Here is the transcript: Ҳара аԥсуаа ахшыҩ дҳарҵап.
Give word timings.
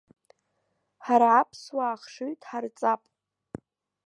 Ҳара 1.05 1.29
аԥсуаа 1.39 1.93
ахшыҩ 1.95 2.31
дҳарҵап. 2.41 3.01